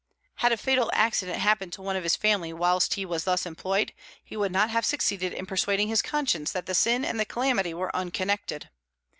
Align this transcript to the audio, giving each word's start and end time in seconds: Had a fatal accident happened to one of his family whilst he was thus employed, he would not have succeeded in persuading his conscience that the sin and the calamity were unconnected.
Had 0.37 0.51
a 0.51 0.57
fatal 0.57 0.89
accident 0.95 1.37
happened 1.37 1.73
to 1.73 1.81
one 1.83 1.95
of 1.95 2.01
his 2.01 2.15
family 2.15 2.51
whilst 2.51 2.95
he 2.95 3.05
was 3.05 3.23
thus 3.25 3.45
employed, 3.45 3.93
he 4.23 4.35
would 4.35 4.51
not 4.51 4.71
have 4.71 4.83
succeeded 4.83 5.31
in 5.31 5.45
persuading 5.45 5.89
his 5.89 6.01
conscience 6.01 6.51
that 6.53 6.65
the 6.65 6.73
sin 6.73 7.05
and 7.05 7.19
the 7.19 7.23
calamity 7.23 7.71
were 7.75 7.95
unconnected. 7.95 8.69